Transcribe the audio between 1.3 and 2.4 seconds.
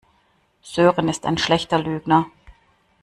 schlechter Lügner.